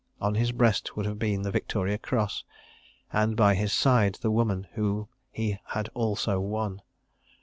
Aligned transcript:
On 0.19 0.33
his 0.33 0.51
breast 0.51 0.97
would 0.97 1.05
have 1.05 1.19
been 1.19 1.43
the 1.43 1.51
Victoria 1.51 1.99
Cross, 1.99 2.43
and 3.13 3.37
by 3.37 3.53
his 3.53 3.71
side 3.71 4.15
the 4.15 4.31
Woman 4.31 4.65
whom 4.73 5.09
he 5.29 5.59
had 5.63 5.91
Also 5.93 6.39
Won. 6.39 6.81